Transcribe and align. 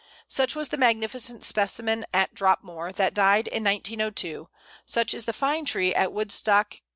Such 0.27 0.55
was 0.55 0.69
the 0.69 0.79
magnificent 0.79 1.43
specimen 1.45 2.07
at 2.11 2.33
Dropmore 2.33 2.91
that 2.93 3.13
died 3.13 3.47
in 3.47 3.63
1902, 3.65 4.49
such 4.83 5.13
is 5.13 5.25
the 5.25 5.31
fine 5.31 5.63
tree 5.63 5.93
at 5.93 6.11
Woodstock, 6.11 6.71
Co. 6.71 6.79